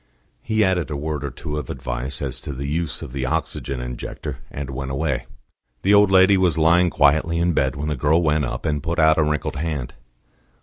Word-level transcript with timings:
He 0.41 0.63
added 0.63 0.89
a 0.89 0.97
word 0.97 1.23
or 1.23 1.29
two 1.29 1.59
of 1.59 1.69
advice 1.69 2.23
as 2.23 2.41
to 2.41 2.53
the 2.53 2.65
use 2.65 3.03
of 3.03 3.13
the 3.13 3.27
oxygen 3.27 3.79
injector, 3.79 4.39
and 4.49 4.71
went 4.71 4.89
away. 4.89 5.27
The 5.83 5.93
old 5.93 6.09
lady 6.09 6.37
was 6.37 6.57
lying 6.57 6.89
quietly 6.89 7.37
in 7.37 7.53
bed, 7.53 7.75
when 7.75 7.89
the 7.89 7.95
girl 7.95 8.23
went 8.23 8.43
up, 8.43 8.65
and 8.65 8.81
put 8.81 8.97
out 8.97 9.19
a 9.19 9.23
wrinkled 9.23 9.57
hand. 9.57 9.93